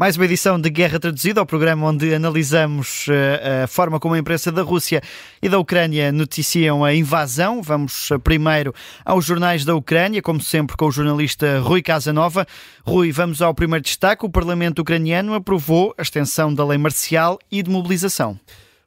Mais 0.00 0.16
uma 0.16 0.24
edição 0.24 0.58
de 0.58 0.70
Guerra 0.70 0.98
Traduzida, 0.98 1.40
ao 1.40 1.46
programa 1.46 1.86
onde 1.86 2.14
analisamos 2.14 3.04
eh, 3.10 3.64
a 3.64 3.66
forma 3.66 4.00
como 4.00 4.14
a 4.14 4.18
imprensa 4.18 4.50
da 4.50 4.62
Rússia 4.62 5.02
e 5.42 5.46
da 5.46 5.58
Ucrânia 5.58 6.10
noticiam 6.10 6.82
a 6.82 6.94
invasão. 6.94 7.60
Vamos 7.60 8.10
eh, 8.10 8.16
primeiro 8.16 8.74
aos 9.04 9.26
jornais 9.26 9.62
da 9.62 9.74
Ucrânia, 9.74 10.22
como 10.22 10.40
sempre 10.40 10.74
com 10.74 10.86
o 10.86 10.90
jornalista 10.90 11.60
Rui 11.60 11.82
Casanova. 11.82 12.46
Rui, 12.82 13.12
vamos 13.12 13.42
ao 13.42 13.52
primeiro 13.52 13.84
destaque. 13.84 14.24
O 14.24 14.30
Parlamento 14.30 14.78
ucraniano 14.78 15.34
aprovou 15.34 15.94
a 15.98 16.00
extensão 16.00 16.54
da 16.54 16.64
lei 16.64 16.78
marcial 16.78 17.38
e 17.52 17.62
de 17.62 17.68
mobilização 17.68 18.40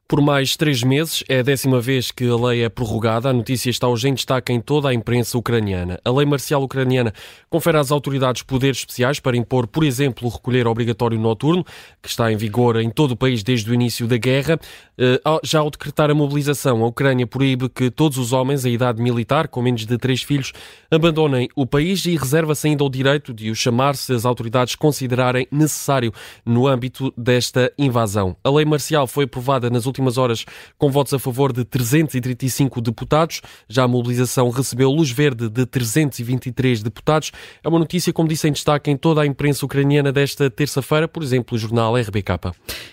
por 0.08 0.22
mais 0.22 0.56
três 0.56 0.84
meses. 0.84 1.24
É 1.28 1.40
a 1.40 1.44
décima 1.44 1.80
vez 1.80 2.12
que 2.12 2.28
a 2.28 2.36
lei 2.36 2.64
é 2.64 2.70
prorrogada. 2.70 3.30
A 3.30 3.34
notícia 3.34 3.70
está 3.70 3.88
hoje 3.88 4.10
em 4.10 4.14
destaque 4.14 4.52
em 4.52 4.60
toda 4.60 4.90
a 4.90 4.94
imprensa 4.94 5.38
ucraniana. 5.38 6.00
A 6.04 6.12
lei 6.12 6.26
marcial 6.26 6.62
ucraniana 6.64 7.14
confere 7.50 7.78
às 7.78 7.92
autoridades 7.92 8.44
poderes 8.44 8.78
especiais 8.80 9.20
para 9.20 9.38
impor, 9.38 9.68
por 9.68 9.84
exemplo, 9.84 10.28
o 10.28 10.32
recolher 10.32 10.68
obrigatório 10.68 11.20
noturno, 11.20 11.64
que 12.02 12.10
está 12.10 12.32
em 12.32 12.38
vigor 12.38 12.80
em 12.80 12.90
todo 12.90 13.12
o 13.12 13.18
país 13.18 13.44
desde 13.44 13.70
o 13.72 13.74
início 13.74 14.08
da 14.08 14.18
guerra. 14.18 14.60
Eh, 14.98 15.22
já 15.44 15.60
ao 15.60 15.72
decretar 15.72 16.12
a 16.12 16.14
mobilização, 16.14 16.84
a 16.84 16.88
Ucrânia 16.88 17.26
proíbe 17.26 17.68
que 17.70 17.90
todos 17.90 18.18
os 18.18 18.34
homens 18.34 18.66
em 18.66 18.74
idade 18.74 19.02
militar, 19.02 19.48
com 19.48 19.62
menos 19.62 19.86
de 19.86 19.98
três 19.98 20.22
filhos, 20.22 20.54
abandonem 20.92 21.50
o 21.56 21.66
país 21.66 22.06
e 22.06 22.16
reserva-se 22.16 22.68
ainda 22.68 22.84
o 22.84 22.90
direito 22.90 23.34
de 23.34 23.50
o 23.50 23.56
chamar 23.56 23.96
se 23.96 24.14
as 24.14 24.26
autoridades 24.26 24.76
considerarem 24.76 25.48
necessário 25.52 26.14
no 26.46 26.68
âmbito 26.68 27.12
desta 27.18 27.72
invasão. 27.78 28.36
A 28.44 28.50
lei 28.50 28.66
marcial 28.66 29.08
foi 29.08 29.26
aprovada 29.26 29.70
nas 29.70 29.86
últimas 29.86 30.03
últimas 30.04 30.18
horas 30.18 30.46
com 30.78 30.92
votos 30.92 31.14
a 31.14 31.20
favor 31.20 31.54
de 31.54 31.64
335 31.64 32.82
deputados. 32.82 33.42
Já 33.70 33.84
a 33.84 33.88
mobilização 33.88 34.50
recebeu 34.50 34.92
luz 34.92 35.10
verde 35.10 35.50
de 35.50 35.66
323 35.66 36.84
deputados. 36.84 37.32
É 37.64 37.70
uma 37.70 37.80
notícia, 37.80 38.12
como 38.12 38.28
disse, 38.28 38.48
em 38.48 38.52
destaque 38.52 38.92
em 38.92 38.98
toda 38.98 39.22
a 39.22 39.26
imprensa 39.26 39.66
ucraniana 39.66 40.12
desta 40.12 40.50
terça-feira, 40.50 41.08
por 41.08 41.24
exemplo, 41.24 41.56
o 41.56 41.60
jornal 41.60 41.96
RBK. 41.96 42.52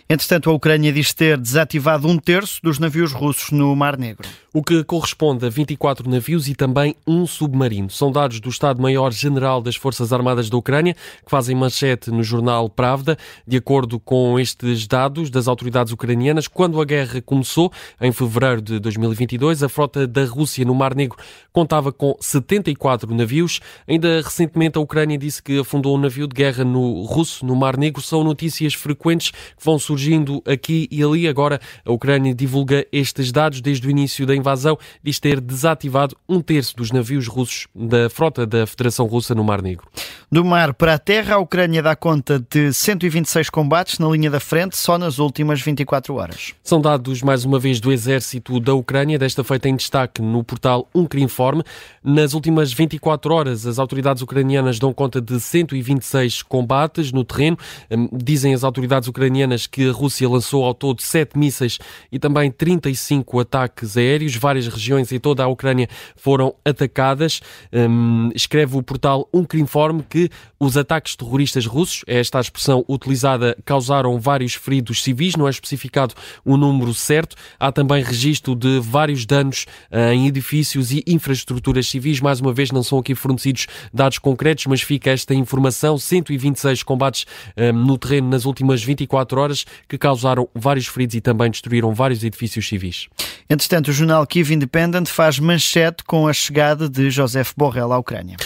Entretanto, 0.09 0.51
a 0.51 0.53
Ucrânia 0.53 0.93
diz 0.93 1.12
ter 1.12 1.37
desativado 1.37 2.07
um 2.07 2.19
terço 2.19 2.61
dos 2.62 2.79
navios 2.79 3.12
russos 3.12 3.51
no 3.51 3.75
Mar 3.75 3.97
Negro. 3.97 4.29
O 4.53 4.65
que 4.65 4.83
corresponde 4.83 5.47
a 5.47 5.49
24 5.49 6.11
navios 6.11 6.49
e 6.49 6.55
também 6.56 6.97
um 7.06 7.25
submarino. 7.25 7.89
São 7.89 8.11
dados 8.11 8.41
do 8.41 8.49
Estado-Maior-General 8.49 9.62
das 9.62 9.77
Forças 9.77 10.12
Armadas 10.12 10.51
da 10.51 10.56
Ucrânia, 10.56 10.95
que 10.95 11.31
fazem 11.31 11.55
manchete 11.55 12.11
no 12.11 12.23
jornal 12.25 12.69
Pravda. 12.69 13.17
De 13.47 13.56
acordo 13.56 14.01
com 14.01 14.41
estes 14.41 14.89
dados 14.89 15.31
das 15.31 15.47
autoridades 15.47 15.93
ucranianas, 15.93 16.49
quando 16.49 16.81
a 16.81 16.84
guerra 16.91 17.23
começou, 17.23 17.73
em 18.01 18.11
fevereiro 18.11 18.61
de 18.61 18.81
2022, 18.81 19.63
a 19.63 19.69
frota 19.69 20.09
da 20.09 20.25
Rússia 20.25 20.65
no 20.65 20.75
Mar 20.75 20.93
Negro 20.93 21.17
contava 21.53 21.93
com 21.93 22.17
74 22.21 23.15
navios. 23.15 23.61
Ainda 23.87 24.21
recentemente 24.21 24.77
a 24.77 24.81
Ucrânia 24.81 25.17
disse 25.17 25.41
que 25.41 25.61
afundou 25.61 25.97
um 25.97 26.01
navio 26.01 26.27
de 26.27 26.35
guerra 26.35 26.65
no 26.65 27.05
russo 27.05 27.47
no 27.47 27.55
Mar 27.55 27.77
Negro. 27.77 28.03
São 28.03 28.25
notícias 28.25 28.75
frequentes 28.75 29.31
que 29.31 29.65
vão 29.65 29.79
surgindo 29.79 30.43
aqui 30.45 30.89
e 30.91 31.03
ali. 31.03 31.29
Agora 31.29 31.61
a 31.85 31.93
Ucrânia 31.93 32.35
divulga 32.35 32.85
estes 32.93 33.31
dados 33.31 33.61
desde 33.61 33.87
o 33.87 33.91
início 33.91 34.27
da 34.27 34.35
invasão, 34.35 34.77
diz 35.03 35.21
ter 35.21 35.41
desativado 35.41 36.17
um 36.29 36.41
terço 36.41 36.77
dos 36.77 36.91
navios 36.91 37.29
russos 37.29 37.69
da 37.73 38.11
frota 38.11 38.45
da 38.45 38.67
Federação 38.67 39.07
Russa 39.07 39.33
no 39.33 39.45
Mar 39.45 39.63
Negro. 39.63 39.87
Do 40.33 40.45
mar 40.45 40.75
para 40.75 40.95
a 40.95 40.99
terra, 40.99 41.37
a 41.37 41.39
Ucrânia 41.39 41.83
dá 41.83 41.95
conta 41.95 42.45
de 42.51 42.73
126 42.73 43.51
combates 43.51 43.99
na 43.99 44.09
linha 44.09 44.31
da 44.31 44.41
frente 44.41 44.77
só 44.77 44.99
nas 44.99 45.19
últimas 45.19 45.61
24 45.61 46.15
horas. 46.15 46.55
São 46.63 46.80
dados, 46.81 47.23
mais 47.23 47.45
uma 47.45 47.59
vez, 47.59 47.78
do 47.78 47.92
Exército 47.92 48.59
da 48.59 48.73
Ucrânia, 48.73 49.19
desta 49.19 49.45
feita 49.45 49.69
em 49.69 49.77
destaque 49.77 50.23
no 50.23 50.42
portal 50.42 50.89
Uncrinform. 50.95 51.61
Nas 52.03 52.33
últimas 52.33 52.72
24 52.72 53.34
horas, 53.34 53.66
as 53.66 53.78
autoridades 53.78 54.22
ucranianas 54.22 54.78
dão 54.78 54.93
conta 54.93 55.21
de 55.21 55.38
126 55.38 56.43
combates 56.43 57.12
no 57.12 57.22
terreno. 57.22 57.59
Hum, 57.91 58.09
dizem 58.12 58.55
as 58.55 58.65
autoridades 58.65 59.09
ucranianas 59.09 59.66
que 59.66 59.91
a 59.91 59.93
Rússia 59.93 60.28
lançou 60.28 60.65
ao 60.65 60.72
todo 60.72 61.03
7 61.03 61.38
mísseis 61.38 61.78
e 62.10 62.19
também 62.19 62.50
35 62.50 63.41
ataques 63.41 63.97
aéreos. 63.97 64.34
Várias 64.37 64.66
regiões 64.66 65.12
em 65.12 65.21
toda 65.21 65.44
a 65.44 65.49
Ucrânia 65.49 65.88
foram 66.16 66.55
atacadas. 66.65 67.41
Hum, 67.72 68.31
escreve 68.34 68.76
o 68.76 68.82
portal 68.82 69.28
Uncrinform 69.34 70.00
que 70.09 70.31
os 70.59 70.76
ataques 70.76 71.15
terroristas 71.15 71.66
russos, 71.66 72.03
esta 72.06 72.41
expressão 72.41 72.84
utilizada, 72.88 73.56
causaram 73.65 74.19
vários 74.19 74.55
feridos 74.55 75.03
civis, 75.03 75.37
não 75.37 75.47
é 75.47 75.50
especificado 75.50 76.15
o 76.44 76.56
número 76.56 76.69
certo. 76.94 77.36
Há 77.58 77.72
também 77.72 78.03
registro 78.03 78.54
de 78.54 78.81
vários 78.81 79.25
danos 79.26 79.66
uh, 79.91 80.12
em 80.12 80.26
edifícios 80.26 80.91
e 80.92 81.03
infraestruturas 81.06 81.88
civis. 81.88 82.20
Mais 82.20 82.41
uma 82.41 82.53
vez, 82.53 82.70
não 82.70 82.82
são 82.82 82.98
aqui 82.98 83.14
fornecidos 83.14 83.66
dados 83.92 84.19
concretos, 84.19 84.66
mas 84.66 84.82
fica 84.82 85.10
esta 85.10 85.34
informação: 85.34 85.98
126 85.98 86.82
combates 86.82 87.25
uh, 87.56 87.72
no 87.72 87.97
terreno 87.97 88.28
nas 88.28 88.44
últimas 88.44 88.82
24 88.82 89.41
horas 89.41 89.64
que 89.88 89.98
causaram 89.98 90.48
vários 90.54 90.86
feridos 90.86 91.16
e 91.16 91.20
também 91.20 91.50
destruíram 91.50 91.94
vários 91.94 92.22
edifícios 92.22 92.69
civis. 92.69 93.08
Entretanto, 93.48 93.88
o 93.88 93.92
jornal 93.92 94.26
Kiev 94.26 94.52
Independent 94.52 95.06
faz 95.06 95.38
manchete 95.38 96.04
com 96.04 96.28
a 96.28 96.32
chegada 96.32 96.88
de 96.88 97.10
Joseph 97.10 97.52
Borrell 97.56 97.92
à 97.92 97.98
Ucrânia. 97.98 98.37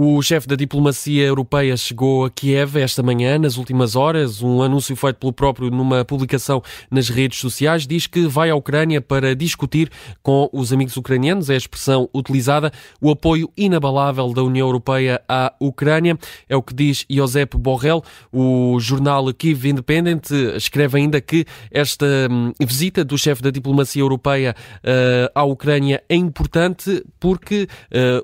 O 0.00 0.22
chefe 0.22 0.46
da 0.46 0.54
diplomacia 0.54 1.24
europeia 1.24 1.76
chegou 1.76 2.24
a 2.24 2.30
Kiev 2.30 2.76
esta 2.76 3.02
manhã, 3.02 3.36
nas 3.36 3.56
últimas 3.56 3.96
horas. 3.96 4.40
Um 4.40 4.62
anúncio 4.62 4.94
feito 4.94 5.16
pelo 5.16 5.32
próprio 5.32 5.72
numa 5.72 6.04
publicação 6.04 6.62
nas 6.88 7.08
redes 7.08 7.40
sociais 7.40 7.84
diz 7.84 8.06
que 8.06 8.24
vai 8.28 8.48
à 8.48 8.54
Ucrânia 8.54 9.00
para 9.00 9.34
discutir 9.34 9.90
com 10.22 10.48
os 10.52 10.72
amigos 10.72 10.96
ucranianos, 10.96 11.50
é 11.50 11.54
a 11.54 11.56
expressão 11.56 12.08
utilizada, 12.14 12.72
o 13.00 13.10
apoio 13.10 13.50
inabalável 13.56 14.32
da 14.32 14.40
União 14.40 14.68
Europeia 14.68 15.20
à 15.28 15.52
Ucrânia. 15.58 16.16
É 16.48 16.54
o 16.54 16.62
que 16.62 16.74
diz 16.74 17.04
Josep 17.10 17.56
Borrell. 17.56 18.00
O 18.32 18.78
jornal 18.78 19.34
Kiev 19.34 19.66
Independent 19.66 20.30
escreve 20.54 20.96
ainda 20.96 21.20
que 21.20 21.44
esta 21.72 22.06
hum, 22.30 22.52
visita 22.60 23.04
do 23.04 23.18
chefe 23.18 23.42
da 23.42 23.50
diplomacia 23.50 24.00
europeia 24.00 24.54
uh, 24.76 25.32
à 25.34 25.42
Ucrânia 25.42 26.00
é 26.08 26.14
importante 26.14 27.04
porque 27.18 27.66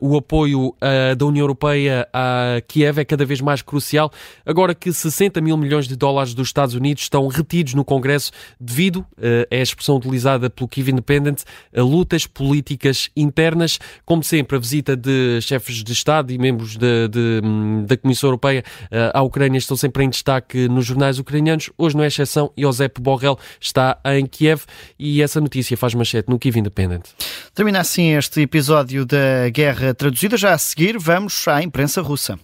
uh, 0.01 0.09
o 0.09 0.17
apoio 0.17 0.69
uh, 0.69 1.17
da 1.17 1.27
União 1.27 1.43
Europeia 1.43 1.64
Europeia 1.65 2.07
a 2.13 2.61
Kiev 2.69 2.99
é 2.99 3.05
cada 3.05 3.25
vez 3.25 3.41
mais 3.41 3.63
crucial, 3.63 4.13
agora 4.45 4.75
que 4.75 4.93
60 4.93 5.41
mil 5.41 5.57
milhões 5.57 5.89
de 5.89 5.97
dólares 5.97 6.35
dos 6.35 6.49
Estados 6.49 6.75
Unidos 6.75 7.05
estão 7.05 7.27
retidos 7.27 7.75
no 7.75 7.85
Congresso 7.85 8.31
devido, 8.61 9.05
é 9.51 9.61
a 9.61 9.63
expressão 9.63 9.97
utilizada 9.97 10.51
pelo 10.51 10.69
Kiev 10.69 10.91
Independent, 10.91 11.43
a 11.75 11.81
lutas 11.81 12.27
políticas 12.27 13.11
internas. 13.17 13.79
Como 14.05 14.23
sempre, 14.23 14.57
a 14.57 14.61
visita 14.61 14.97
de 14.97 15.41
chefes 15.41 15.83
de 15.83 15.93
Estado 15.93 16.33
e 16.33 16.39
membros 16.39 16.77
de, 16.77 17.09
de, 17.09 17.41
da 17.87 17.97
Comissão 17.97 18.29
Europeia 18.29 18.63
eh, 18.91 19.11
à 19.15 19.23
Ucrânia 19.23 19.59
estão 19.59 19.77
sempre 19.77 20.05
em 20.05 20.11
destaque 20.11 20.69
nos 20.69 20.85
jornais 20.85 21.19
ucranianos. 21.19 21.71
Hoje 21.79 21.97
não 21.97 22.05
é 22.05 22.09
exceção. 22.09 22.53
Josep 22.59 23.01
Borrell 23.01 23.39
está 23.61 23.99
em 24.05 24.27
Kiev 24.27 24.63
e 24.99 25.23
essa 25.23 25.41
notícia 25.41 25.77
faz 25.77 25.95
manchete 25.95 26.29
no 26.29 26.39
Kiev 26.39 26.59
Independent. 26.59 27.05
Termina 27.55 27.81
assim 27.81 28.15
este 28.17 28.43
episódio 28.43 29.07
da 29.07 29.49
Guerra 29.51 29.95
Traduzida. 29.95 30.37
Já 30.37 30.53
a 30.53 30.59
seguir, 30.59 30.99
vamos 30.99 31.47
à 31.55 31.63
imprensa 31.63 32.03
russa. 32.03 32.37